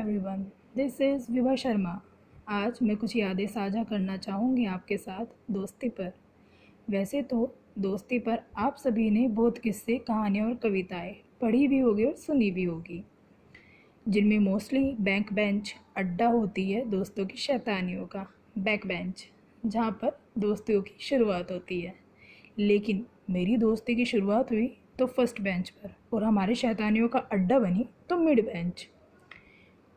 [0.00, 0.44] Everyone
[0.76, 1.90] this is Vibha Sharma
[2.48, 6.12] आज मैं कुछ यादें साझा करना चाहूँगी आपके साथ दोस्ती पर।
[6.90, 7.38] वैसे तो
[7.78, 12.50] दोस्ती पर आप सभी ने बहुत किस्से, कहानियाँ और कविताएँ पढ़ी भी होगी और सुनी
[12.50, 13.02] भी होगी,
[14.06, 18.26] जिनमें मोस्टली बैंक बेंच अड्डा होती है दोस्तों की शैतानियों का
[18.58, 19.24] बैक बेंच
[19.62, 21.94] जहाँ पर दोस्तियों की शुरुआत होती है।
[22.58, 24.66] लेकिन मेरी दोस्ती की शुरुआत हुई
[24.98, 28.86] तो फ़र्स्ट बेंच पर और हमारे शैतानियों का अड्डा बनी तो मिड बेंच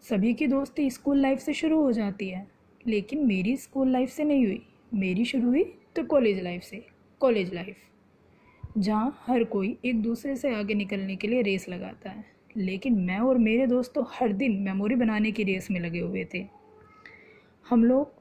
[0.03, 2.47] सभी की दोस्ती स्कूल लाइफ से शुरू हो जाती है।
[2.87, 4.61] लेकिन मेरी स्कूल लाइफ से नहीं हुई।
[4.93, 5.63] मेरी शुरू हुई
[5.95, 6.85] तो कॉलेज लाइफ से,
[7.21, 7.75] कॉलेज लाइफ।
[8.77, 12.25] जहाँ हर कोई एक दूसरे से आगे निकलने के लिए रेस लगाता है।
[12.57, 16.25] लेकिन मैं और मेरे दोस्त तो हर दिन मेमोरी बनाने की रेस में लगे हुए
[16.33, 16.45] थे।
[17.65, 18.13] हम लोग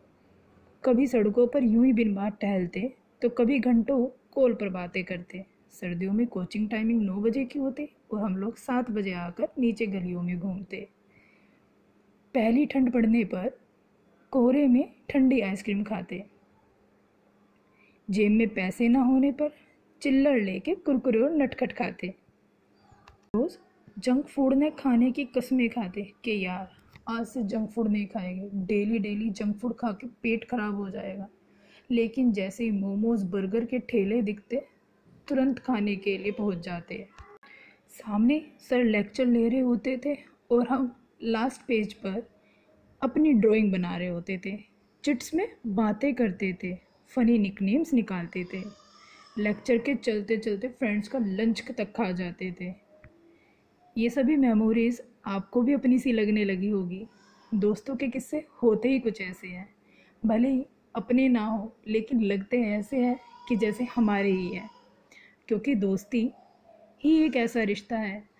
[0.85, 5.45] कभी सड़कों पर यूँ ही बिन बात टहलते तो कभी घंटों कॉल पर बातें करते।
[5.73, 9.87] सर्दियों में कोचिंग टाइमिंग नौ बजे की होती और हम लोग सात बजे आकर नीचे
[9.87, 10.89] गलियों में घूमते।
[12.35, 13.59] पहली ठंड पड़ने पर
[14.33, 16.25] कोहरे में ठंडी आइसक्रीम खाते
[18.11, 19.51] जेब में पैसे ना होने पर
[20.03, 22.15] चिल्लर लेके कुरकुरे और नटखट खाते
[23.37, 23.57] रोज़
[23.99, 26.71] जंक फ़ूड ने खाने की कस्में खाते कि यार,
[27.09, 30.91] आज से जंक फ़ूड नहीं खाएँगे। डेली डेली जंक फ़ूड खा के पेट खराब हो
[30.91, 31.29] जाएगा।
[31.91, 34.63] लेकिन जैसे ही मोमोज, बर्गर के ठेले दिखते,
[35.29, 37.07] तुरंत खाने के लिए पहुँच जाते
[37.91, 40.17] सामने सर लेक्चर ले रहे होते थे
[40.51, 42.31] और हम लास्ट पेज पर
[43.03, 44.59] अपनी ड्राइंग बना रहे होते थे।
[45.05, 46.79] चिट्स में बातें करते थे
[47.09, 48.63] फ़नी निकनेम्स निकालते थे।
[49.39, 52.75] लेक्चर के चलते चलते फ्रेंड्स का लंच तक खा जाते थे।
[53.99, 57.07] ये सभी मेमोरीज़ आपको भी अपनी सी लगने लगी होगी।
[57.55, 59.75] दोस्तों के किस्से होते ही कुछ ऐसे हैं।
[60.27, 64.71] भले ही अपने ना हो, लेकिन लगते ऐसे हैं कि जैसे हमारे ही हैं।
[65.49, 66.33] क्योंकि दोस्ती
[67.05, 68.32] ही एक ऐसा रिश्ता है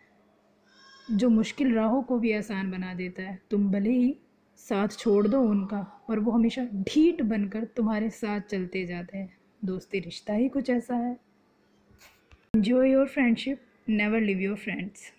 [1.13, 4.17] जो मुश्किल राहों को भी आसान बना देता है। तुम भले ही
[4.57, 10.01] साथ छोड़ दो उनका, पर वो हमेशा ढीठ बनकर तुम्हारे साथ चलते जाते हैं। दोस्ती,
[10.01, 11.17] रिश्ता ही कुछ ऐसा है।
[12.55, 15.13] Enjoy your friendship never leave your friends